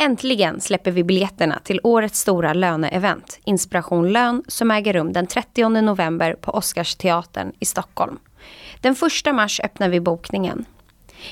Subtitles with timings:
[0.00, 5.68] Äntligen släpper vi biljetterna till årets stora löneevent, Inspiration Lön, som äger rum den 30
[5.68, 8.18] november på Oscarsteatern i Stockholm.
[8.80, 10.64] Den 1 mars öppnar vi bokningen.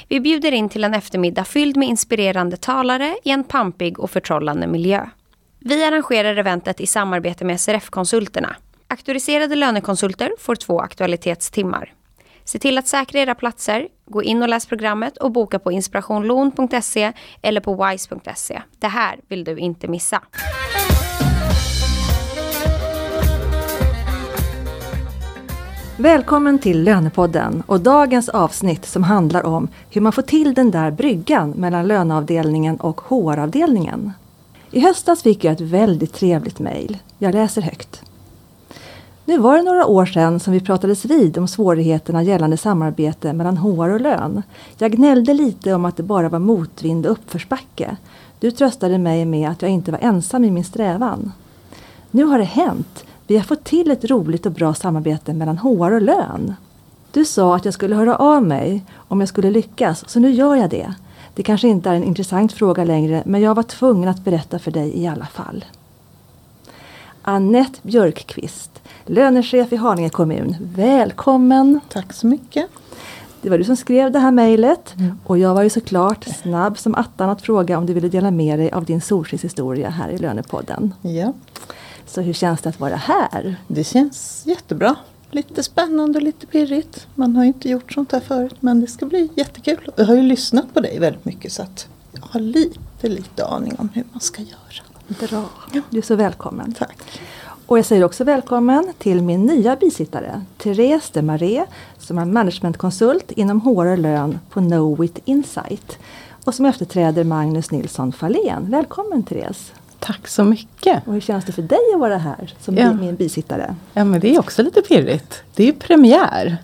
[0.08, 4.66] Vi bjuder in till en eftermiddag fylld med inspirerande talare i en pampig och förtrollande
[4.66, 5.06] miljö.
[5.58, 8.56] Vi arrangerar eventet i samarbete med SRF-konsulterna.
[8.88, 11.92] Auktoriserade lönekonsulter får två aktualitetstimmar.
[12.48, 17.12] Se till att säkra era platser, gå in och läs programmet och boka på inspirationlon.se
[17.42, 18.62] eller på wise.se.
[18.78, 20.22] Det här vill du inte missa.
[25.96, 30.90] Välkommen till Lönepodden och dagens avsnitt som handlar om hur man får till den där
[30.90, 34.12] bryggan mellan löneavdelningen och HR-avdelningen.
[34.70, 36.98] I höstas fick jag ett väldigt trevligt mejl.
[37.18, 38.02] Jag läser högt.
[39.28, 43.56] Nu var det några år sedan som vi pratades vid om svårigheterna gällande samarbete mellan
[43.56, 44.42] HR och lön.
[44.78, 47.96] Jag gnällde lite om att det bara var motvind och uppförsbacke.
[48.40, 51.32] Du tröstade mig med att jag inte var ensam i min strävan.
[52.10, 53.04] Nu har det hänt.
[53.26, 56.54] Vi har fått till ett roligt och bra samarbete mellan HR och lön.
[57.12, 60.54] Du sa att jag skulle höra av mig om jag skulle lyckas, så nu gör
[60.54, 60.94] jag det.
[61.34, 64.70] Det kanske inte är en intressant fråga längre, men jag var tvungen att berätta för
[64.70, 65.64] dig i alla fall.
[67.22, 68.77] Annette Björkqvist,
[69.08, 70.56] lönechef i Haninge kommun.
[70.60, 71.80] Välkommen!
[71.88, 72.66] Tack så mycket!
[73.42, 75.18] Det var du som skrev det här mejlet mm.
[75.24, 78.58] och jag var ju såklart snabb som attan att fråga om du ville dela med
[78.58, 80.94] dig av din solskenshistoria här i Lönepodden.
[81.02, 81.32] Ja.
[82.06, 83.56] Så hur känns det att vara här?
[83.68, 84.96] Det känns jättebra.
[85.30, 87.06] Lite spännande och lite pirrigt.
[87.14, 89.90] Man har inte gjort sånt här förut men det ska bli jättekul.
[89.96, 93.76] Jag har ju lyssnat på dig väldigt mycket så att jag har lite, lite aning
[93.78, 94.82] om hur man ska göra.
[95.20, 95.44] Bra,
[95.90, 96.74] du är så välkommen.
[96.78, 97.20] Tack.
[97.68, 103.32] Och jag säger också välkommen till min nya bisittare, Therese de Marais, som är managementkonsult
[103.32, 105.98] inom HR och lön på Knowit Insight
[106.44, 108.70] och som efterträder Magnus Nilsson Fahlén.
[108.70, 109.72] Välkommen Therese!
[109.98, 111.06] Tack så mycket!
[111.06, 112.92] Och hur känns det för dig att vara här som ja.
[112.92, 113.74] min bisittare?
[113.92, 115.42] Ja men det är också lite pirrigt.
[115.54, 116.56] Det är premiär.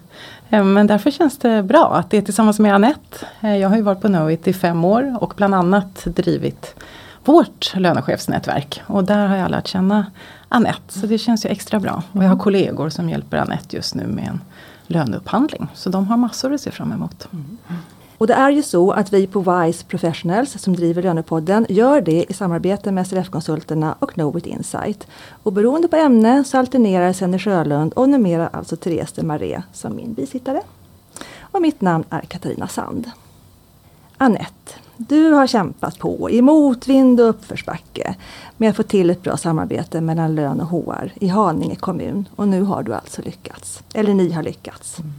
[0.50, 3.26] Eh, men därför känns det bra att det är tillsammans med Annette.
[3.40, 6.74] Eh, jag har ju varit på Knowit i fem år och bland annat drivit
[7.24, 8.82] vårt lönechefsnätverk.
[8.86, 10.06] Och där har jag lärt känna
[10.48, 10.98] Annette.
[10.98, 12.02] Så det känns ju extra bra.
[12.12, 14.40] Och jag har kollegor som hjälper Annette just nu med en
[14.86, 15.68] löneupphandling.
[15.74, 17.28] Så de har massor att se fram emot.
[17.32, 17.58] Mm.
[18.18, 22.24] Och det är ju så att vi på WISE Professionals som driver Lönepodden gör det
[22.28, 25.06] i samarbete med SRF-konsulterna och Knowit Insight.
[25.42, 29.96] Och beroende på ämne så alternerar Senny Sjölund och numera alltså Therese de Marais som
[29.96, 30.60] min bisittare.
[31.40, 33.10] Och mitt namn är Katarina Sand.
[34.16, 38.14] Annette, du har kämpat på i motvind och uppförsbacke
[38.56, 42.28] med att få till ett bra samarbete mellan lön och HR i Haninge kommun.
[42.36, 43.82] Och nu har du alltså lyckats.
[43.94, 44.98] Eller ni har lyckats.
[44.98, 45.12] Mm.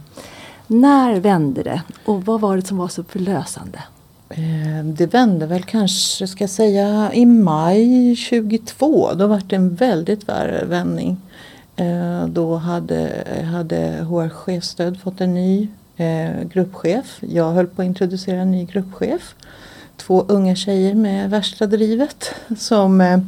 [0.66, 3.82] När vände det och vad var det som var så förlösande?
[4.28, 9.14] Eh, det vände väl kanske, ska jag säga, i maj 22.
[9.14, 11.16] Då var det en väldigt värre vändning.
[11.76, 13.76] Eh, då hade, hade
[14.08, 17.18] HR chefstöd fått en ny Eh, gruppchef.
[17.20, 19.34] Jag höll på att introducera en ny gruppchef.
[19.96, 23.18] Två unga tjejer med värsta drivet som eh,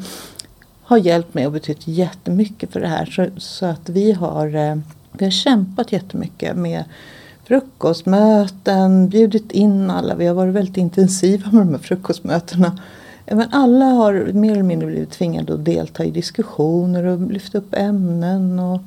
[0.82, 3.06] har hjälpt mig och betytt jättemycket för det här.
[3.06, 4.78] Så, så att vi har, eh,
[5.12, 6.84] vi har kämpat jättemycket med
[7.44, 10.14] frukostmöten, bjudit in alla.
[10.14, 12.78] Vi har varit väldigt intensiva med de här frukostmötena.
[13.26, 17.74] Men alla har mer eller mindre blivit tvingade att delta i diskussioner och lyfta upp
[17.74, 18.58] ämnen.
[18.58, 18.80] och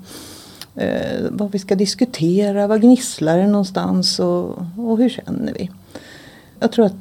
[0.75, 5.69] eh, Vad vi ska diskutera, vad gnisslar det någonstans och, och hur känner vi?
[6.59, 6.95] Jag tror att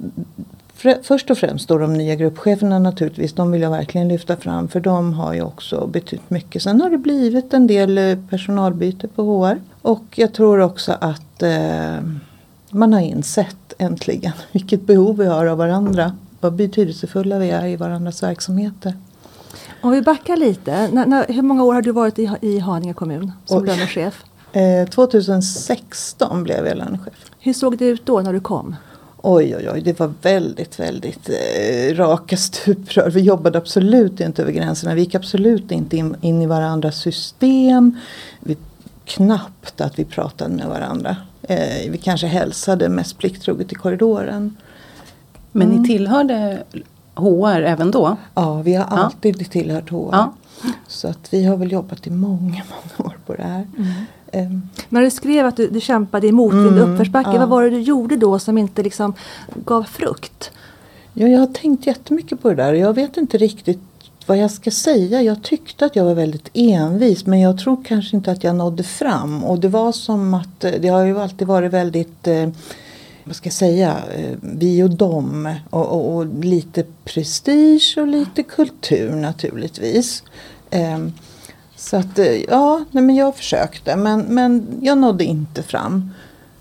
[1.02, 4.80] Först och främst då de nya gruppcheferna naturligtvis, de vill jag verkligen lyfta fram för
[4.80, 6.62] de har ju också betytt mycket.
[6.62, 11.42] Sen har det blivit en del eh, personalbyte på HR och jag tror också att
[11.42, 12.00] eh,
[12.70, 16.16] man har insett äntligen vilket behov vi har av varandra.
[16.40, 18.94] Vad betydelsefulla vi är i varandras verksamheter.
[19.80, 22.94] Om vi backar lite, när, när, hur många år har du varit i, i Haninge
[22.94, 24.24] kommun som lönechef?
[24.52, 27.30] Eh, 2016 blev jag lönechef.
[27.38, 28.76] Hur såg det ut då när du kom?
[29.22, 33.10] Oj, oj, oj, det var väldigt, väldigt eh, raka stuprör.
[33.10, 34.94] Vi jobbade absolut inte över gränserna.
[34.94, 37.98] Vi gick absolut inte in, in i varandras system.
[38.40, 38.56] Vi,
[39.04, 41.16] knappt att vi pratade med varandra.
[41.42, 44.56] Eh, vi kanske hälsade mest plikttroget i korridoren.
[45.52, 45.82] Men mm.
[45.82, 46.62] ni tillhörde
[47.20, 48.16] HR även då?
[48.34, 49.44] Ja, vi har alltid ja.
[49.50, 50.08] tillhört HR.
[50.12, 50.32] Ja.
[50.86, 52.62] Så att vi har väl jobbat i många,
[52.98, 53.66] många år på det här.
[53.78, 53.92] Mm.
[54.32, 54.68] Um.
[54.88, 57.38] När du skrev att du, du kämpade i motvind och mm, uppförsbacke, ja.
[57.38, 59.14] vad var det du gjorde då som inte liksom
[59.64, 60.50] gav frukt?
[61.12, 63.80] Ja, jag har tänkt jättemycket på det där jag vet inte riktigt
[64.26, 65.22] vad jag ska säga.
[65.22, 68.82] Jag tyckte att jag var väldigt envis men jag tror kanske inte att jag nådde
[68.82, 69.44] fram.
[69.44, 72.48] Och det var som att det har ju alltid varit väldigt eh,
[73.24, 78.42] vad ska jag säga, eh, vi och dem och, och, och lite prestige och lite
[78.42, 80.22] kultur naturligtvis.
[80.70, 81.12] Ehm,
[81.76, 86.10] så att eh, ja, nej men jag försökte men, men jag nådde inte fram.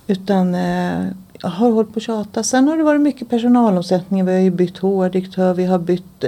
[0.07, 1.07] Utan eh,
[1.41, 2.43] jag har hållit på att tjata.
[2.43, 4.25] Sen har det varit mycket personalomsättning.
[4.25, 6.25] Vi har ju bytt HR-direktör, vi har bytt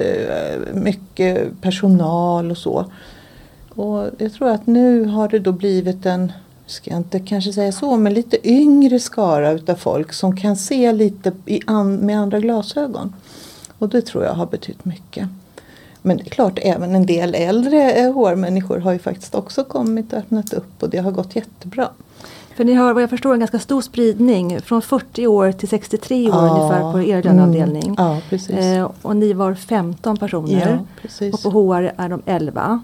[0.73, 2.85] mycket personal och så.
[3.69, 6.31] Och jag tror att nu har det då blivit en,
[6.71, 10.91] ska jag inte kanske säga så, men lite yngre skara utav folk som kan se
[10.91, 11.31] lite
[11.67, 13.13] an, med andra glasögon.
[13.77, 15.27] Och det tror jag har betytt mycket.
[16.01, 17.77] Men det är klart, även en del äldre
[18.15, 21.89] HR-människor har ju faktiskt också kommit och öppnat upp och det har gått jättebra.
[22.55, 26.29] För ni har vad jag förstår en ganska stor spridning från 40 år till 63
[26.29, 27.83] år ja, ungefär på er löneavdelning.
[27.83, 28.55] Mm, ja, precis.
[28.55, 30.79] Eh, och ni var 15 personer.
[31.19, 31.29] Ja.
[31.33, 32.81] Och på HR är de 11.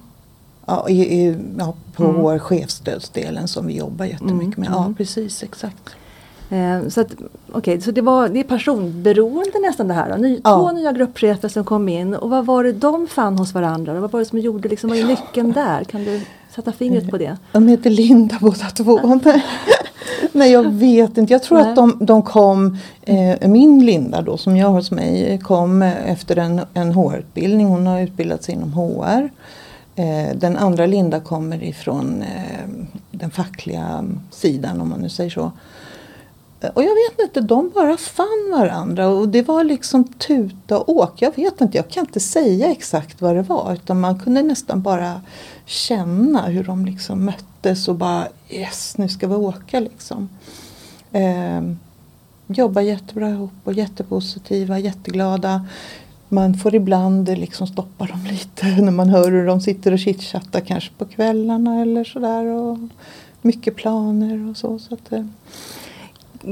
[0.69, 2.21] Ja, i, i, ja på mm.
[2.21, 4.77] HR chefsstödsdelen som vi jobbar jättemycket mm, med.
[4.77, 4.95] Ja mm.
[4.95, 5.95] precis, exakt.
[6.49, 7.11] Eh, så att,
[7.53, 10.09] okay, så det, var, det är personberoende nästan det här.
[10.09, 10.15] Då.
[10.15, 10.57] Ny, ja.
[10.57, 13.99] Två nya gruppchefer som kom in och vad var det de fann hos varandra?
[13.99, 15.83] Vad var det som gjorde, liksom, vad är nyckeln där?
[15.83, 16.21] Kan du
[16.55, 17.37] sätta fingret på det?
[17.51, 18.99] De heter Linda båda två.
[20.31, 21.33] Nej jag vet inte.
[21.33, 21.69] Jag tror Nej.
[21.69, 26.35] att de, de kom, eh, min Linda då som jag har hos mig kom efter
[26.35, 27.67] en, en HR-utbildning.
[27.67, 29.29] Hon har utbildat sig inom HR.
[29.99, 32.69] Eh, den andra Linda kommer ifrån eh,
[33.11, 35.51] den fackliga sidan om man nu säger så.
[36.61, 40.89] Eh, och jag vet inte, de bara fann varandra och det var liksom tuta och
[40.89, 41.21] åk.
[41.21, 44.81] Jag vet inte, jag kan inte säga exakt vad det var utan man kunde nästan
[44.81, 45.21] bara
[45.65, 50.29] känna hur de liksom möttes och bara yes, nu ska vi åka liksom.
[51.11, 51.61] Eh,
[52.47, 55.65] jobbar jättebra ihop och jättepositiva, jätteglada.
[56.29, 60.59] Man får ibland liksom stoppa dem lite när man hör hur de sitter och chitchattar
[60.59, 62.45] kanske på kvällarna eller sådär.
[62.45, 62.77] Och
[63.41, 64.79] mycket planer och så.
[64.79, 65.25] så att, eh,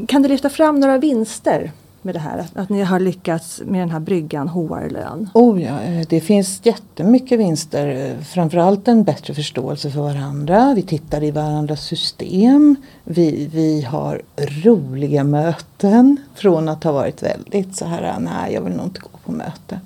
[0.07, 1.71] kan du lyfta fram några vinster
[2.05, 2.37] med det här?
[2.37, 5.29] Att, att ni har lyckats med den här bryggan HR-lön?
[5.33, 7.87] Oh ja, eh, det finns jättemycket vinster.
[7.87, 10.73] Eh, framförallt en bättre förståelse för varandra.
[10.75, 12.75] Vi tittar i varandras system.
[13.03, 16.17] Vi, vi har roliga möten.
[16.35, 19.31] Från att ha varit väldigt så här, ah, nej jag vill nog inte gå på
[19.31, 19.79] möte.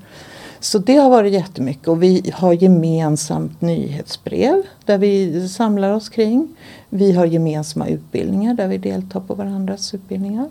[0.59, 6.55] Så det har varit jättemycket och vi har gemensamt nyhetsbrev där vi samlar oss kring.
[6.89, 10.49] Vi har gemensamma utbildningar där vi deltar på varandras utbildningar.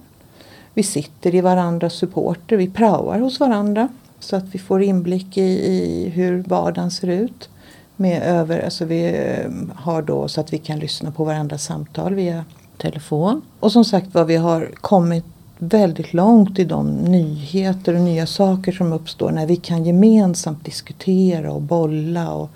[0.79, 3.89] Vi sitter i varandras supporter, vi praoar hos varandra
[4.21, 7.49] så att vi får inblick i, i hur vardagen ser ut.
[7.97, 12.15] Med över, alltså vi eh, har då så att vi kan lyssna på varandras samtal
[12.15, 12.45] via
[12.77, 13.43] telefon.
[13.61, 15.25] Och som sagt vad vi har kommit
[15.59, 21.53] väldigt långt i de nyheter och nya saker som uppstår när vi kan gemensamt diskutera
[21.53, 22.33] och bolla.
[22.33, 22.51] Och,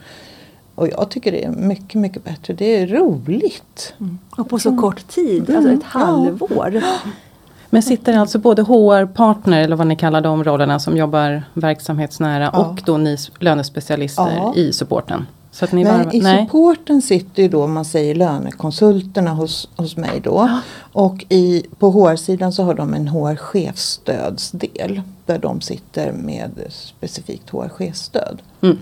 [0.75, 2.54] och jag tycker det är mycket, mycket bättre.
[2.54, 3.94] Det är roligt.
[4.00, 4.18] Mm.
[4.36, 4.80] Och på så mm.
[4.80, 6.82] kort tid, alltså ett halvår.
[7.74, 12.58] Men sitter alltså både HR-partner eller vad ni kallar de rollerna som jobbar verksamhetsnära ja.
[12.58, 14.54] och då ni lönespecialister ja.
[14.56, 15.26] i supporten?
[15.50, 16.44] Så att ni Nej, var, i nej.
[16.46, 20.48] supporten sitter ju då man säger lönekonsulterna hos, hos mig då.
[20.50, 20.60] Ja.
[20.92, 25.02] Och i, på HR-sidan så har de en HR-chefsstödsdel.
[25.26, 28.38] Där de sitter med specifikt HR-chefsstöd.
[28.60, 28.78] Mm.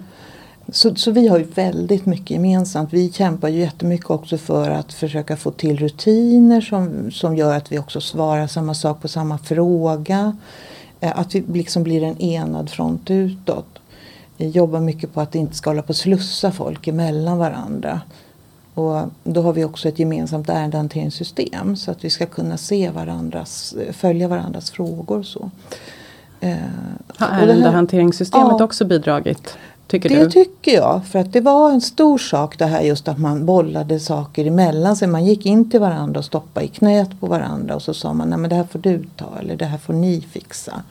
[0.73, 2.93] Så, så vi har ju väldigt mycket gemensamt.
[2.93, 7.73] Vi kämpar ju jättemycket också för att försöka få till rutiner som, som gör att
[7.73, 10.37] vi också svarar samma sak på samma fråga.
[11.01, 13.81] Eh, att vi liksom blir en enad front utåt
[14.47, 18.01] jobbar mycket på att inte ska hålla på och slussa folk emellan varandra.
[18.75, 23.75] Och då har vi också ett gemensamt ärendehanteringssystem så att vi ska kunna se varandras,
[23.93, 25.19] följa varandras frågor.
[25.19, 25.51] och Så.
[26.41, 26.57] Eh,
[27.17, 29.57] har ärendehanteringssystemet ja, också bidragit?
[29.91, 30.31] Tycker det du?
[30.31, 31.07] tycker jag.
[31.07, 34.97] För att det var en stor sak det här just att man bollade saker emellan
[34.97, 35.09] sig.
[35.09, 38.31] Man gick in till varandra och stoppade i knät på varandra och så sa man
[38.31, 40.83] nej men det här får du ta eller det här får ni fixa.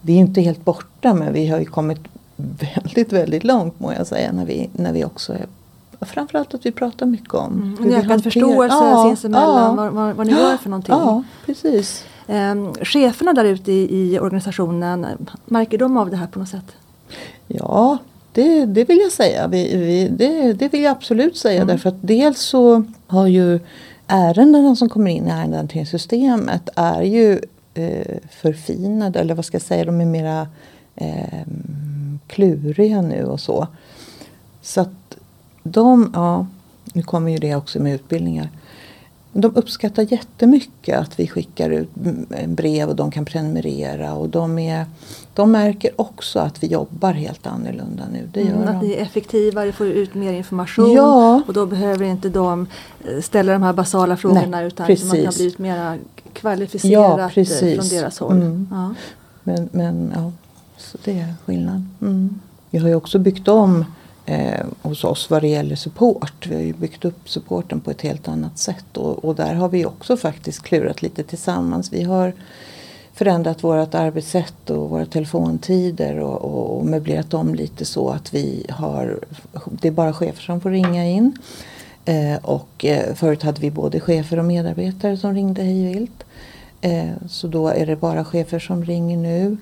[0.00, 1.98] Det är inte helt borta men vi har ju kommit
[2.36, 5.46] väldigt, väldigt långt må jag säga när vi, när vi också är
[6.00, 9.92] Framförallt att vi pratar mycket om mm, hur En ökad förståelse ja, sinsemellan ja, vad,
[9.92, 10.94] vad, vad ni gör för någonting.
[10.94, 12.04] Ja, precis.
[12.26, 15.06] Eh, cheferna där ute i, i, organisationen,
[15.44, 16.76] märker de av det här på något sätt?
[17.48, 17.98] Ja,
[18.32, 19.48] det, det vill jag säga.
[19.48, 21.56] Vi, vi, det, det vill jag absolut säga.
[21.56, 21.68] Mm.
[21.68, 23.60] Därför att dels så har ju
[24.06, 27.40] ärendena som kommer in i ärendehanteringssystemet är ju
[27.74, 29.20] eh, förfinade.
[29.20, 30.48] Eller vad ska jag säga, de är mera
[30.96, 31.46] eh,
[32.26, 33.66] kluriga nu och så.
[34.62, 35.16] Så att
[35.62, 36.46] de, ja,
[36.92, 38.48] nu kommer ju det också med utbildningar.
[39.32, 41.90] De uppskattar jättemycket att vi skickar ut
[42.46, 44.14] brev och de kan prenumerera.
[44.14, 44.86] Och de, är,
[45.34, 48.28] de märker också att vi jobbar helt annorlunda nu.
[48.32, 50.92] Det gör mm, att ni är effektivare, får ut mer information.
[50.92, 51.42] Ja.
[51.46, 52.66] Och då behöver inte de
[53.04, 55.12] eh, ställa de här basala frågorna Nej, utan precis.
[55.12, 55.98] man kan bli mer
[56.32, 58.32] kvalificerat Ja, eh, från deras håll.
[58.32, 58.68] Mm.
[58.70, 58.94] Ja.
[59.42, 60.32] Men, men ja,
[60.76, 61.84] så det är skillnad.
[62.00, 62.40] Mm.
[62.70, 63.84] Vi har ju också byggt om
[64.28, 66.46] eh, hos oss vad det gäller support.
[66.46, 69.68] Vi har ju byggt upp supporten på ett helt annat sätt och, och där har
[69.68, 71.92] vi också faktiskt klurat lite tillsammans.
[71.92, 72.32] Vi har
[73.14, 78.66] förändrat vårt arbetssätt och våra telefontider och, och, och möblerat om lite så att vi
[78.70, 79.18] har,
[79.66, 81.38] det är bara chefer som får ringa in.
[82.04, 86.24] Eh, och eh, förut hade vi både chefer och medarbetare som ringde hej vilt.
[86.80, 89.56] Eh, så då är det bara chefer som ringer nu.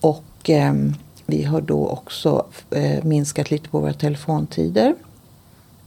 [0.00, 0.94] Och ehm,
[1.26, 4.94] vi har då också eh, minskat lite på våra telefontider.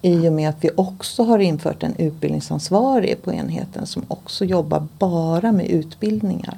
[0.01, 4.87] I och med att vi också har infört en utbildningsansvarig på enheten som också jobbar
[4.99, 6.57] bara med utbildningar.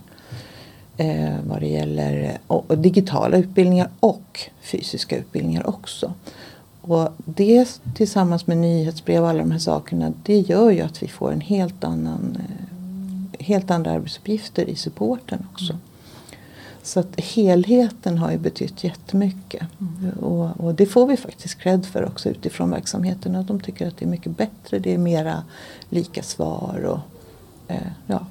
[0.97, 6.13] Eh, vad det gäller och, och digitala utbildningar och fysiska utbildningar också.
[6.81, 11.07] Och det tillsammans med nyhetsbrev och alla de här sakerna det gör ju att vi
[11.07, 12.67] får en helt annan eh,
[13.39, 15.73] helt andra arbetsuppgifter i supporten också.
[15.73, 15.83] Mm.
[16.87, 19.67] Så att helheten har ju betytt jättemycket.
[20.19, 23.35] Och, och det får vi faktiskt cred för också utifrån verksamheten.
[23.35, 25.43] Att de tycker att det är mycket bättre, det är mera
[25.89, 26.99] lika svar och
[27.67, 28.25] eh, ja.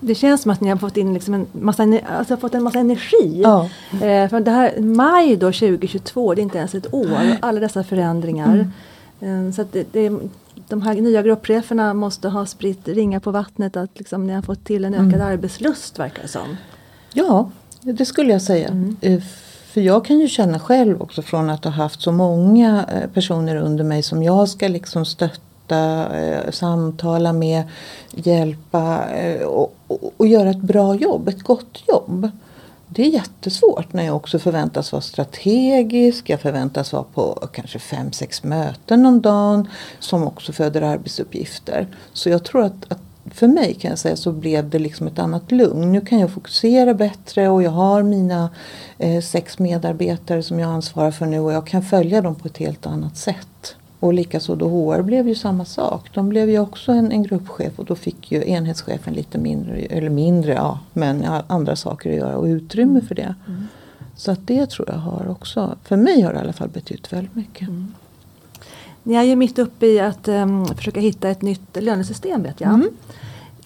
[0.00, 2.78] Det känns som att ni har fått in liksom en, massa, alltså fått en massa
[2.78, 3.40] energi.
[3.42, 3.68] Ja.
[3.92, 7.36] Eh, för det här, maj då 2022, det är inte ens ett år.
[7.40, 8.70] Alla dessa förändringar.
[9.20, 9.46] Mm.
[9.48, 10.12] Eh, så det, det,
[10.68, 14.64] de här nya gruppreferna måste ha spritt ringar på vattnet att liksom ni har fått
[14.64, 15.26] till en ökad Mm.
[15.26, 16.56] arbetslust verkar det som.
[17.14, 17.50] Ja,
[17.80, 18.68] det skulle jag säga.
[18.68, 18.96] Mm.
[19.00, 19.20] Eh,
[19.72, 23.56] För jag kan ju känna själv också från att ha haft så många eh, personer
[23.56, 27.62] under mig som jag ska liksom stötta, eh, samtala med,
[28.10, 29.04] hjälpa
[29.46, 32.30] och, och, och göra ett bra jobb, ett gott jobb.
[32.88, 36.30] Det är jättesvårt när jag också förväntas vara strategisk.
[36.30, 41.86] Jag förväntas vara på kanske fem, sex möten om dagen som också föder arbetsuppgifter.
[42.12, 42.98] Så jag tror att, att
[43.30, 45.92] för mig kan jag säga så blev det liksom ett annat lugn.
[45.92, 48.50] Nu kan jag fokusera bättre och jag har mina
[48.98, 52.58] eh, sex medarbetare som jag ansvarar för nu och jag kan följa dem på ett
[52.58, 53.76] helt annat sätt.
[54.00, 56.10] Och likaså då HR blev ju samma sak.
[56.14, 60.10] De blev ju också en, en gruppchef och då fick ju enhetschefen lite mindre, eller
[60.10, 63.34] mindre ja, men andra saker att göra och utrymme för det.
[64.16, 67.12] Så att det tror jag har också, för mig har det i alla fall betytt
[67.12, 67.68] väldigt mycket.
[69.02, 72.82] Ni är ju mitt uppe i att em, försöka hitta ett nytt lönesystem vet jag.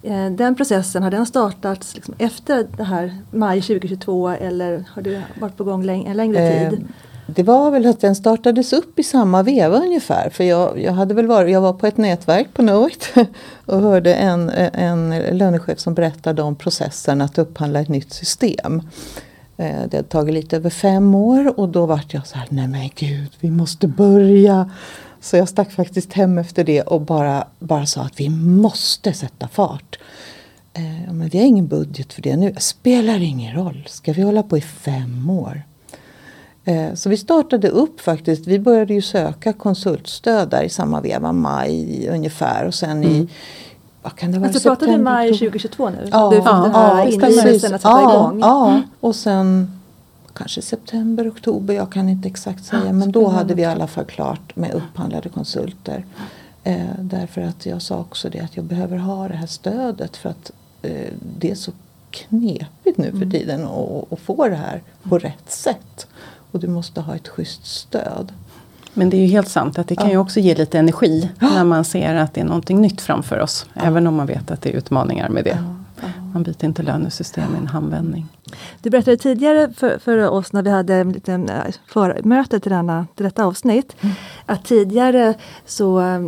[0.02, 5.22] Eh, Den processen, har den startats liksom efter det här maj 2022 eller har det
[5.40, 6.84] varit på gång läng- en längre Eh, tid?
[7.28, 10.30] Det var väl att den startades upp i samma veva ungefär.
[10.30, 13.12] För jag, jag, hade väl varit, jag var på ett nätverk på Knowit
[13.66, 18.82] och hörde en, en lönechef som berättade om processen att upphandla ett nytt system.
[19.56, 22.68] Eh, Det hade tagit lite över fem år och då vart jag så här, nej
[22.68, 24.70] men gud, vi måste börja.
[25.20, 29.48] Så jag stack faktiskt hem efter det och bara, bara sa att vi måste sätta
[29.48, 29.98] fart.
[30.72, 32.54] Eh, men vi har ingen budget för det nu.
[32.58, 33.84] Spelar ingen roll.
[33.88, 35.62] Ska vi hålla på i fem år?
[36.64, 38.46] Eh, Så vi startade upp faktiskt.
[38.46, 42.64] Vi började ju söka konsultstöd där i samma veva, maj ungefär.
[42.64, 43.28] Och sen i,
[44.02, 44.48] vad kan det vara?
[44.48, 45.50] Alltså pratar vi maj oktober?
[45.50, 46.08] 2022 nu?
[46.12, 47.54] Ja, du fick ja, den här ja, stämmer.
[47.54, 48.40] att sätta ja, igång?
[48.40, 49.75] Ja, och sen
[50.36, 52.92] kanske september, oktober, jag kan inte exakt säga.
[52.92, 56.04] Men då hade vi i alla fall klart med upphandlade konsulter.
[56.64, 60.28] Eh, därför att jag sa också det att jag behöver ha det här stödet för
[60.28, 60.50] att
[60.82, 61.72] eh, det är så
[62.10, 66.06] knepigt nu för tiden att att få det här på rätt sätt.
[66.52, 68.32] Och du måste ha ett schysst stöd.
[68.94, 71.64] Men det är ju helt sant att det kan ju också ge lite energi när
[71.64, 73.66] man ser att det är någonting nytt framför oss.
[73.74, 75.75] Även om man vet att det är utmaningar med det.
[76.36, 78.26] Man byter inte lönesystem i en handvändning.
[78.82, 83.24] Du berättade tidigare för, för oss när vi hade liten eh, förmöte till, denna, till
[83.24, 83.96] detta avsnitt.
[84.00, 84.14] Mm.
[84.46, 85.34] Att tidigare
[85.66, 86.20] så, eh,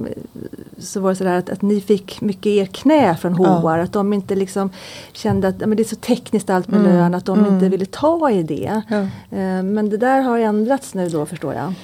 [0.79, 3.45] så var det sådär att, att ni fick mycket i er knä från HR.
[3.45, 3.83] Ja.
[3.83, 4.71] Att de inte liksom
[5.13, 7.55] kände att men det är så tekniskt allt med Mm, lön att de mm.
[7.55, 8.83] inte ville ta i det.
[8.89, 8.99] Ja.
[9.39, 11.75] Eh, Men det där har ändrats nu då förstår jag.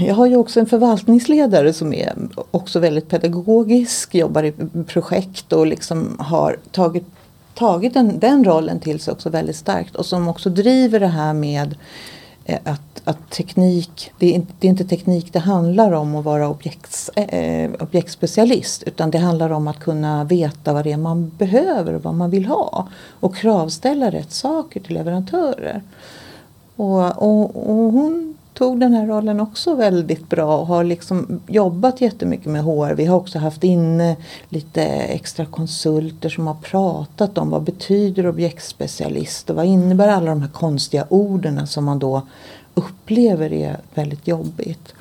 [0.00, 2.14] Jag har ju också en förvaltningsledare som är
[2.50, 4.52] också väldigt pedagogisk, jobbar i
[4.86, 7.04] projekt och liksom har tagit,
[7.56, 11.32] tagit den, den rollen till sig också väldigt starkt och som också driver det här
[11.32, 11.74] med
[12.44, 16.24] eh, att, att teknik, det är, inte, det är inte teknik det handlar om att
[16.24, 21.32] vara objekts, eh, objektspecialist utan det handlar om att kunna veta vad det är man
[21.38, 22.88] behöver och vad man vill ha
[23.20, 25.82] och kravställa rätt saker till leverantörer.
[26.76, 32.00] Och, och, och hon tog den här rollen också väldigt bra och har liksom jobbat
[32.00, 32.94] jättemycket med HR.
[32.94, 34.16] Vi har också haft inne
[34.48, 40.42] lite extra konsulter som har pratat om vad betyder objektspecialist och vad innebär alla de
[40.42, 42.22] här konstiga orden som man då
[42.74, 44.94] upplever är väldigt jobbigt.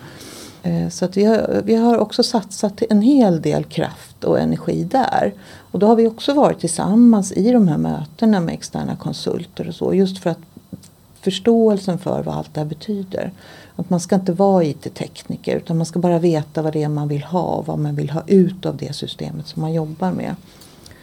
[0.63, 4.83] Eh, så att vi, har, vi har också satsat en hel del kraft och energi
[4.83, 5.33] där.
[5.71, 9.75] Och då har vi också varit tillsammans i de här mötena med externa konsulter och
[9.75, 9.93] så.
[9.93, 10.39] Just för att
[11.25, 13.32] förståelsen för vad allt det här betyder.
[13.75, 17.08] Att man ska inte vara IT-tekniker utan man ska bara veta vad det är man
[17.08, 20.36] vill ha och vad man vill ha ut av det systemet som man jobbar med.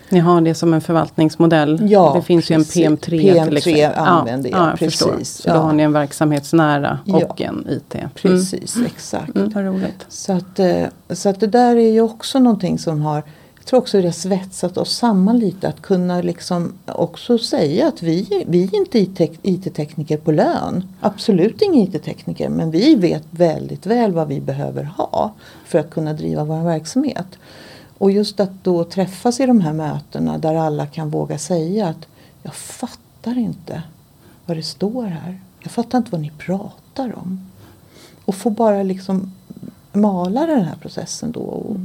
[0.09, 1.91] Ni har det som en förvaltningsmodell?
[1.91, 2.77] Ja, det finns precis.
[2.77, 4.05] ju en PM3 PM3 till exempel.
[4.05, 4.99] använder jag, ja, jag precis.
[5.01, 5.25] Förstår.
[5.25, 5.55] Så Ja.
[5.55, 7.47] då har ni en verksamhetsnära och Ja.
[7.47, 7.95] en IT.
[7.95, 8.09] Mm.
[8.15, 9.37] Precis, exakt.
[9.37, 10.07] Mm, vad roligt.
[10.09, 13.23] Så att, eh, så att det där är ju också någonting som har
[13.63, 18.03] jag tror också det har svetsat oss samman lite att kunna liksom också säga att
[18.03, 18.99] vi, vi är inte
[19.43, 20.89] IT-tekniker på lön.
[21.01, 26.13] Absolut inga IT-tekniker men vi vet väldigt väl vad vi behöver ha för att kunna
[26.13, 27.27] driva vår verksamhet.
[27.99, 32.07] Och just att då träffas i de här mötena där alla kan våga säga att
[32.43, 33.83] jag fattar inte
[34.47, 35.41] vad det står här.
[35.61, 37.51] Jag fattar inte vad ni pratar om.
[38.25, 39.33] Och få bara liksom
[39.93, 41.41] mala den här processen då.
[41.41, 41.77] Och,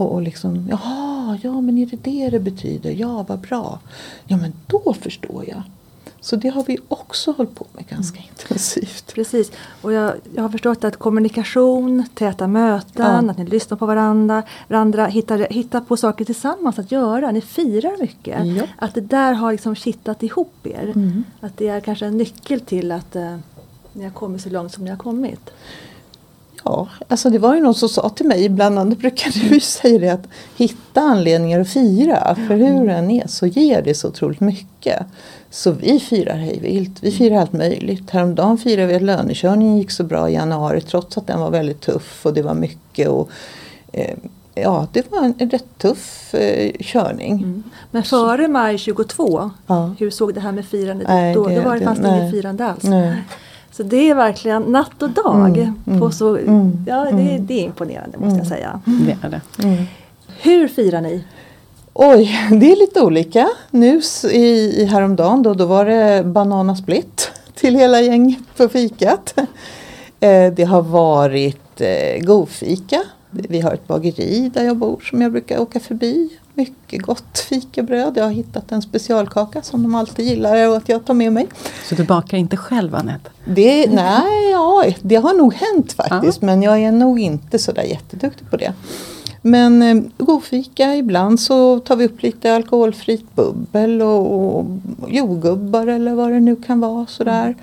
[0.00, 2.90] och, och liksom, jaha, ja men är det det det betyder?
[2.90, 3.78] Ja, vad bra.
[4.26, 5.62] Ja men då förstår jag.
[6.22, 9.14] Så det har vi också hållit på med ganska intensivt.
[9.14, 9.52] Precis.
[9.82, 13.30] Och jag, jag har förstått att kommunikation, täta möten, Ja.
[13.30, 17.30] att ni lyssnar på varandra, varandra hittar, hittar på saker tillsammans att göra.
[17.30, 18.46] Ni firar mycket.
[18.46, 18.62] Ja.
[18.76, 20.92] Att det där har liksom kittat ihop er.
[20.94, 21.24] Mm.
[21.40, 23.36] Att det är kanske en nyckel till att eh,
[23.92, 25.50] ni har kommit så långt som ni har kommit.
[26.64, 29.98] Ja, alltså det var ju någon som sa till mig, bland annat brukar du säga
[29.98, 32.34] det att hitta anledningar att fira.
[32.34, 35.02] För hur det än är så ger det så otroligt mycket.
[35.50, 38.10] Så vi firar hejvilt, vi firar allt möjligt.
[38.10, 41.80] Häromdagen firade vi att lönekörningen gick så bra i januari trots att den var väldigt
[41.80, 43.08] tuff och det var mycket.
[43.08, 43.30] Och,
[43.92, 44.16] eh,
[44.54, 47.62] ja, det var en, en rätt tuff eh, körning.
[47.90, 49.94] Men före maj 22, Ja.
[49.98, 51.48] hur såg det här med firandet ut då?
[51.48, 52.82] det- Det, var det fanns det inget firande alls.
[52.84, 53.16] Nej.
[53.72, 55.58] Så det är verkligen natt och dag.
[55.58, 57.46] Mm, mm, på så, mm, ja, det, mm.
[57.46, 58.80] det är imponerande måste jag säga.
[58.84, 59.40] Det är det.
[59.62, 59.84] Mm.
[60.42, 61.24] Hur firar ni?
[61.92, 63.48] Oj, det är lite olika.
[63.70, 64.00] Nu
[64.30, 69.34] i, i häromdagen då, då var det bananasplit till hela gänget på fikat.
[70.20, 73.02] Eh, det har varit eh, godfika.
[73.30, 76.28] Vi har ett bageri där jag bor som jag brukar åka förbi.
[76.60, 78.16] Mycket gott fikabröd.
[78.16, 81.46] Jag har hittat en specialkaka som de alltid gillar och att jag tar med mig.
[81.88, 83.30] Så du bakar inte själv Anette?
[83.44, 88.50] Det, nej, ja, det har nog hänt faktiskt men jag är nog inte sådär jätteduktig
[88.50, 88.72] på det.
[89.42, 94.66] Men eh, godfika, ibland så tar vi upp lite alkoholfritt bubbel och, och
[95.08, 97.54] jordgubbar eller vad det nu kan vara sådär.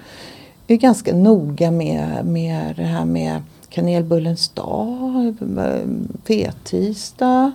[0.68, 5.82] Vi är ganska noga med, med det här med kanelbullens dag, eh,
[6.28, 7.52] fettisdag.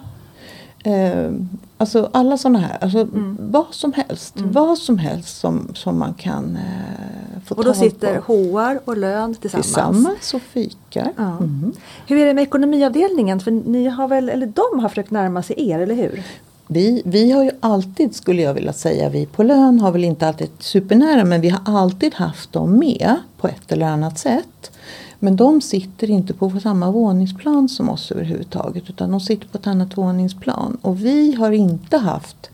[0.84, 1.32] Eh,
[1.78, 3.36] alltså alla sådana här, alltså Mm.
[3.40, 4.36] vad som helst.
[4.36, 4.52] Mm.
[4.52, 8.32] Vad som helst som, som man kan eh, få Och då sitter på.
[8.32, 9.66] HR och lön tillsammans.
[9.66, 11.12] Tillsammans och fikar.
[11.16, 11.36] Ja.
[11.36, 11.72] Mm.
[12.06, 13.40] Hur är det med ekonomiavdelningen?
[13.40, 16.22] För ni har väl, eller de har försökt närma sig er, eller hur?
[16.66, 20.28] Vi, vi har ju alltid, skulle jag vilja säga, vi på lön har väl inte
[20.28, 24.70] alltid supernära men vi har alltid haft dem med på ett eller annat sätt.
[25.24, 29.66] Men de sitter inte på samma våningsplan som oss överhuvudtaget utan de sitter på ett
[29.66, 30.78] annat våningsplan.
[30.82, 32.50] Och vi har inte haft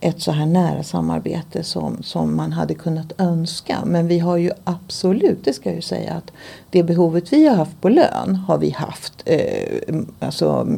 [0.00, 3.78] ett så här nära samarbete som, som man hade kunnat önska.
[3.84, 6.32] Men vi har ju absolut, det ska jag ju säga, att
[6.70, 10.68] det behovet vi har haft på lön har vi haft, eh, alltså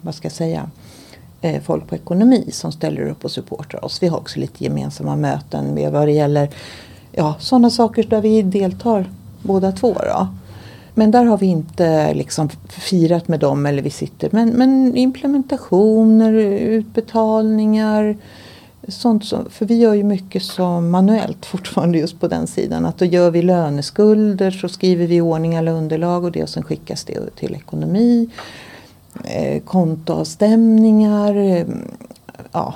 [0.00, 0.70] vad ska jag säga,
[1.40, 4.02] eh, folk på ekonomi som ställer upp och supportar oss.
[4.02, 6.50] Vi har också lite gemensamma möten med vad det gäller
[7.12, 9.10] ja, sådana saker där vi deltar
[9.42, 9.92] båda två.
[9.92, 10.28] Då.
[10.98, 14.28] Men där har vi inte liksom firat med dem eller vi sitter.
[14.32, 18.16] Men, men implementationer, utbetalningar.
[18.88, 22.86] Sånt som, för vi gör ju mycket som manuellt fortfarande just på den sidan.
[22.86, 26.48] Att då gör vi löneskulder så skriver vi i ordning alla underlag och det och
[26.48, 28.28] sen skickas det till ekonomi.
[29.24, 31.36] Eh, kontoavstämningar.
[31.36, 31.66] Eh,
[32.52, 32.74] ja,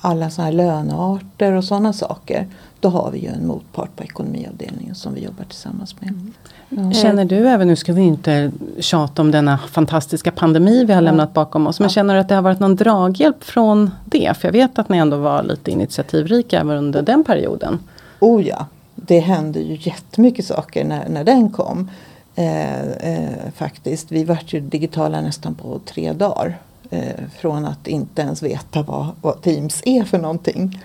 [0.00, 2.48] alla sådana här lönearter och sådana saker.
[2.80, 6.10] Då har vi ju en motpart på ekonomiavdelningen som vi jobbar tillsammans med.
[6.10, 6.32] Mm.
[6.68, 6.92] Ja.
[6.92, 11.34] Känner du även, nu ska vi inte tjata om denna fantastiska pandemi vi har lämnat
[11.34, 11.80] bakom oss.
[11.80, 14.36] Men känner du att det har varit någon draghjälp från det?
[14.36, 17.78] För jag vet att ni ändå var lite initiativrika även under den perioden.
[18.20, 21.90] Oh ja, det hände ju jättemycket saker när, när den kom.
[22.34, 24.12] Eh, eh, faktiskt.
[24.12, 26.58] Vi vart ju digitala nästan på tre dagar.
[26.90, 30.82] Eh, från att inte ens veta vad, vad Teams är för någonting.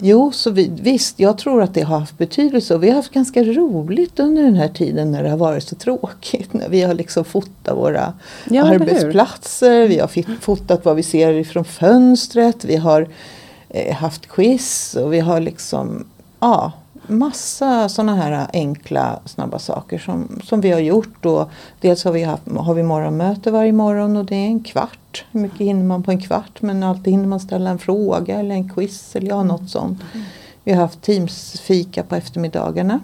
[0.00, 3.12] Jo, så vi, visst, jag tror att det har haft betydelse och vi har haft
[3.12, 6.52] ganska roligt under den här tiden när det har varit så tråkigt.
[6.52, 8.12] När vi har liksom fotat våra
[8.50, 13.08] Ja, arbetsplatser, vi har fotat vad vi ser ifrån fönstret, vi har
[13.68, 16.06] eh, haft quiz och vi har liksom,
[16.40, 16.72] ja,
[17.08, 21.26] massa sådana här enkla snabba saker som, som vi har gjort.
[21.26, 25.24] Och dels har vi, haft, har vi morgonmöte varje morgon och det är en kvart.
[25.32, 26.62] Hur mycket hinner man på en kvart?
[26.62, 29.98] Men alltid hinner man ställa en fråga eller en quiz eller ja, något sånt.
[30.64, 33.00] Vi har haft Teams-fika på eftermiddagarna.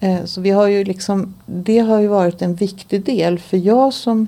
[0.00, 3.94] Eh, så vi har ju liksom, det har ju varit en viktig del för jag
[3.94, 4.26] som,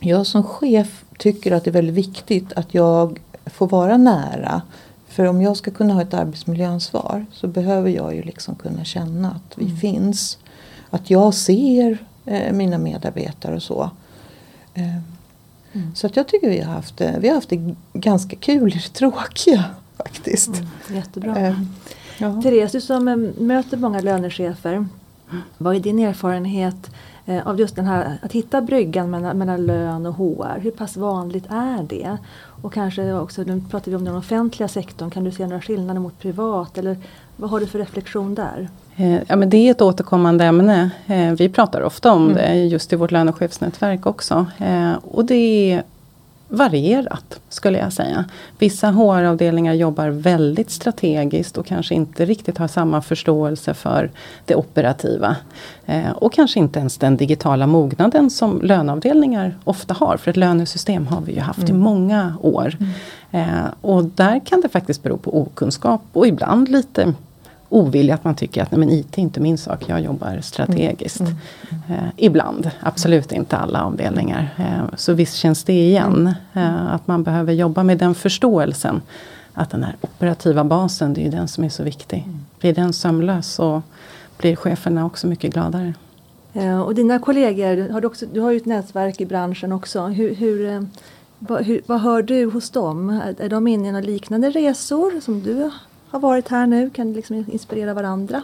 [0.00, 4.62] jag som chef tycker att det är väldigt viktigt att jag får vara nära.
[5.18, 9.30] För om jag ska kunna ha ett arbetsmiljöansvar så behöver jag ju liksom kunna känna
[9.30, 9.76] att vi mm.
[9.76, 10.38] finns.
[10.90, 13.90] Att jag ser eh, mina medarbetare och så.
[14.74, 14.96] Eh,
[15.72, 15.94] mm.
[15.94, 18.74] Så att jag tycker vi har haft det, vi har haft det ganska kul i
[18.84, 19.64] det tråkiga
[19.96, 20.48] faktiskt.
[20.48, 21.36] Mm, jättebra.
[21.36, 21.60] Eh,
[22.18, 22.42] ja.
[22.42, 24.86] Therese, du som eh, möter många lönechefer.
[25.58, 30.06] Vad är din erfarenhet eh, av just den här att hitta bryggan mellan, mellan lön
[30.06, 30.60] och HR?
[30.60, 32.18] Hur pass vanligt är det?
[32.62, 36.00] Och kanske också, nu pratar vi om den offentliga sektorn, kan du se några skillnader
[36.00, 36.78] mot privat?
[36.78, 36.96] Eller
[37.36, 38.68] vad har du för reflektion där?
[38.96, 40.90] Eh, ja, men det är ett återkommande ämne.
[41.06, 42.36] Eh, vi pratar ofta om mm.
[42.36, 44.46] det just i vårt lönechefsnätverk också.
[44.58, 45.82] Eh, och det är
[46.48, 48.24] varierat skulle jag säga.
[48.58, 54.10] Vissa HR-avdelningar jobbar väldigt strategiskt och kanske inte riktigt har samma förståelse för
[54.44, 55.36] det operativa.
[55.86, 60.16] Eh, och kanske inte ens den digitala mognaden som löneavdelningar ofta har.
[60.16, 61.76] För ett lönesystem har vi ju haft mm.
[61.76, 62.76] i många år.
[62.80, 63.48] Mm.
[63.48, 67.14] Eh, och där kan det faktiskt bero på okunskap och ibland lite
[67.68, 71.20] ovilja att man tycker att nej, men IT är inte min sak, jag jobbar strategiskt.
[71.20, 71.34] Mm.
[71.70, 72.04] Mm.
[72.04, 74.54] Eh, ibland, absolut inte alla avdelningar.
[74.56, 76.34] Eh, så visst känns det igen.
[76.52, 79.02] Eh, att man behöver jobba med den förståelsen.
[79.52, 82.22] Att den här operativa basen, det är den som är så viktig.
[82.26, 82.40] Mm.
[82.60, 83.82] Blir den sömlös så
[84.38, 85.94] blir cheferna också mycket gladare.
[86.52, 90.06] Eh, och dina kollegor, har du, också, du har ju ett nätverk i branschen också.
[90.06, 90.82] Hur, hur, eh,
[91.38, 93.10] vad, hur, vad hör du hos dem?
[93.10, 95.70] Är, är de inne i några liknande resor som du
[96.10, 96.90] har varit här nu?
[96.90, 98.42] Kan liksom inspirera varandra?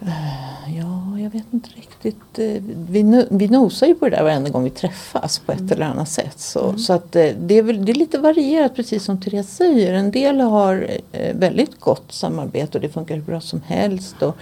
[0.00, 2.38] Eh, ja, jag vet inte riktigt.
[2.38, 5.72] Eh, vi, vi nosar ju på det där varenda gång vi träffas på ett mm.
[5.72, 6.40] eller annat sätt.
[6.40, 6.78] Så, mm.
[6.78, 9.94] så att eh, det är, väl, det är lite varierat precis som Therese säger.
[9.94, 10.88] En del har
[11.32, 14.22] väldigt gott samarbete och det funkar hur bra som helst.
[14.22, 14.36] Och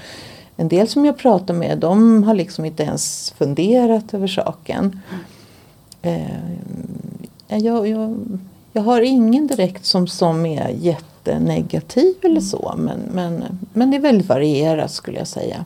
[0.57, 5.01] en del som jag pratar med de har liksom inte ens funderat över saken.
[6.03, 6.31] Mm.
[7.49, 8.17] Jag, jag,
[8.73, 12.43] jag har ingen direkt som, som är jätte negativ eller mm.
[12.43, 12.75] så.
[12.77, 15.65] Men, men, men det är väldigt varierat skulle jag säga.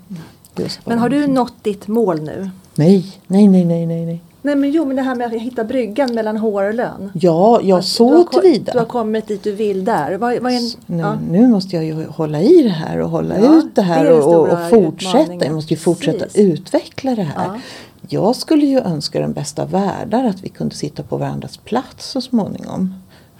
[0.85, 2.51] men har du nått ditt mål nu?
[2.75, 4.07] Nej, nej, nej, nej, nej.
[4.07, 4.22] nej.
[4.44, 7.11] Nej men jo men det här med att hitta bryggan mellan HR och lön.
[7.14, 8.72] Ja, jag så tillvida.
[8.72, 10.18] Du har kommit dit du vill där.
[10.18, 11.18] Vad, vad en, nu, ja.
[11.31, 14.12] nu, måste jag ju hålla i det här och hålla ja, ut det här det
[14.12, 15.44] och, och, fortsätta.
[15.44, 16.40] Jag måste ju fortsätta Precis.
[16.40, 17.46] utveckla det här.
[17.46, 17.61] Ja.
[18.09, 22.20] Jag skulle ju önska den bästa världar att vi kunde sitta på varandras plats så
[22.20, 22.94] småningom.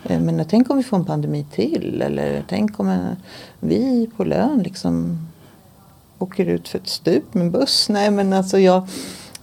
[0.05, 3.17] Eh, men tänk om vi får en pandemi till eller tänk om
[3.61, 5.19] vi på lön liksom
[6.19, 7.89] åker ut för ett stup med buss.
[7.89, 8.89] Nej men alltså jag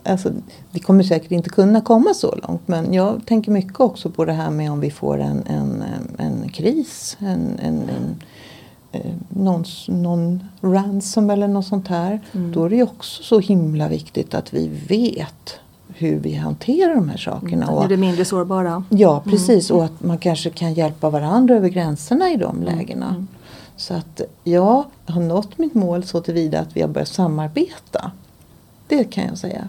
[0.03, 0.31] Alltså,
[0.71, 4.33] vi kommer säkert inte kunna komma så långt men jag tänker mycket också på det
[4.33, 5.83] här med om vi får en, en,
[6.17, 7.17] en kris.
[7.19, 8.21] En, en, en,
[8.91, 12.19] eh, någon, någon ransom eller något sånt här.
[12.31, 12.51] Mm.
[12.51, 15.59] Då är det också så himla viktigt att vi vet
[15.99, 17.67] hur vi hanterar de här sakerna.
[17.67, 18.83] Mm, är det mindre sårbara.
[18.89, 19.31] Ja mm.
[19.31, 19.79] precis mm.
[19.79, 22.77] och att man kanske kan hjälpa varandra över gränserna i de mm.
[22.77, 23.09] lägena.
[23.09, 23.27] Mm.
[23.75, 28.11] Så att jag har nått mitt mål så tillvida att vi har börjat samarbeta.
[28.87, 29.67] Det kan jag säga.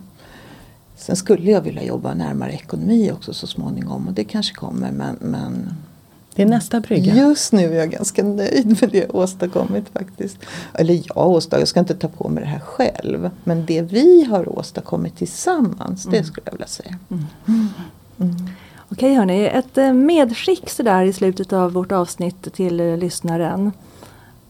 [0.97, 5.17] Sen skulle jag vilja jobba närmare ekonomi också så småningom och det kanske kommer men,
[5.21, 5.75] men
[6.35, 7.15] det är nästa brygga.
[7.15, 10.39] Just nu är jag ganska nöjd med det jag åstadkommit faktiskt.
[10.75, 13.31] Eller jag åstadkommit, jag ska inte ta på mig det här själv.
[13.45, 16.19] Men det vi har åstadkommit tillsammans, mm.
[16.19, 16.99] det skulle jag vilja säga.
[17.11, 17.25] Mm.
[18.21, 18.37] Mm.
[18.93, 23.73] Okej hörni, ett eh, medskick sådär i slutet av vårt avsnitt till eh, lyssnaren.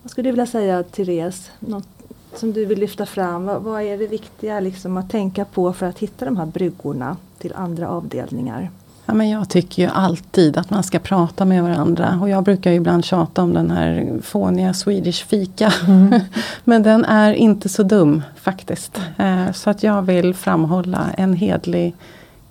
[0.02, 1.50] Vad skulle du vilja säga Therese?
[1.58, 1.88] Något
[2.34, 3.44] som du vill lyfta fram?
[3.44, 7.16] Vad, vad är det viktiga liksom, att tänka på för att hitta de här bryggorna
[7.38, 8.70] till andra avdelningar?
[9.10, 12.18] Ja, men jag tycker ju alltid att man ska prata med varandra.
[12.22, 15.72] Och jag brukar ju ibland tjata om den här fåniga Swedish fika.
[15.86, 16.20] Mm.
[16.64, 19.00] men den är inte så dum faktiskt.
[19.16, 21.94] Eh, så att jag vill framhålla en hedlig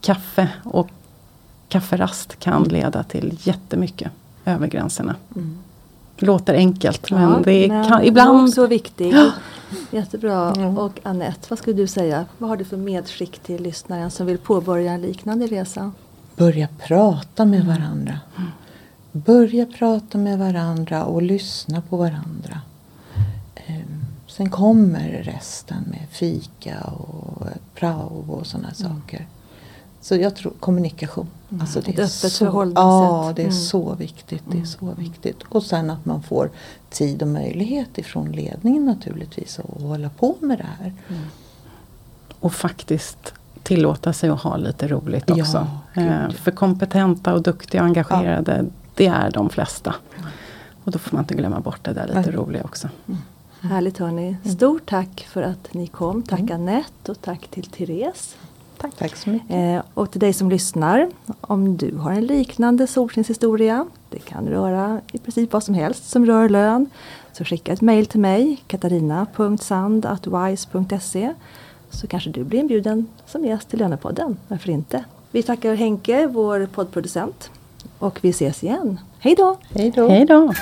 [0.02, 0.90] kaffe och
[1.70, 4.12] kafferast kan leda till jättemycket
[4.46, 5.16] över gränserna.
[5.36, 5.58] Mm.
[6.18, 8.54] Låter enkelt men ja, det men kan ibland...
[8.54, 9.16] så viktigt.
[9.92, 10.52] Jättebra.
[10.52, 10.78] Mm.
[10.78, 12.26] Och Annette, vad skulle du säga?
[12.38, 15.92] Vad har du för medskick till lyssnaren som vill påbörja en liknande resa?
[16.40, 17.68] Börja prata med mm.
[17.68, 18.20] varandra.
[19.12, 22.62] Börja prata med varandra och lyssna på varandra.
[23.56, 28.92] Ehm, sen kommer resten med fika och prao och sådana mm.
[28.92, 29.28] saker.
[30.02, 31.28] Så jag tror kommunikation.
[31.50, 31.62] Mm.
[31.62, 32.84] Alltså det Ett är öppet så, förhållningssätt.
[32.84, 33.58] Ja, det är Mm.
[33.58, 34.44] så viktigt.
[34.52, 35.44] Det är så viktigt.
[35.50, 36.52] Och sen att man får
[36.90, 40.94] tid och möjlighet ifrån ledningen naturligtvis att hålla på med det här.
[42.40, 43.34] Och faktiskt
[43.70, 45.68] tillåta sig att ha lite roligt Ja, också.
[45.94, 46.30] gud, Eh, ja.
[46.32, 49.96] För kompetenta och duktiga och engagerade, det är de flesta.
[50.84, 52.32] Och då får man inte glömma bort det där lite Nej.
[52.32, 52.90] roliga också.
[53.62, 54.38] Härligt hörni.
[54.46, 56.24] Stort tack för att ni kom.
[56.24, 58.36] Tack Anette och tack till Therese.
[58.78, 59.52] Tack, Tack så mycket.
[59.52, 61.10] Eh, och till dig som lyssnar,
[61.42, 66.26] om du har en liknande solskenshistoria, det kan röra i princip vad som helst som
[66.26, 66.90] rör lön,
[67.34, 71.34] så skicka ett mejl till mig, katarina.sand.wise.se
[71.90, 75.04] så kanske du blir inbjuden som gäst till Lönepodden, varför inte?
[75.32, 77.52] Vi tackar Henke, vår poddproducent,
[78.00, 79.00] och vi ses igen.
[79.20, 79.58] Hej då!
[79.76, 80.08] Hej då.
[80.08, 80.54] Hej då!